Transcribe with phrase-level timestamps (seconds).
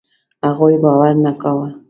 [0.47, 1.67] هغوی باور نه کاوه.